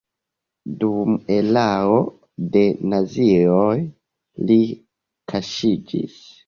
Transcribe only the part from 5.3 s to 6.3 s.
kaŝiĝis.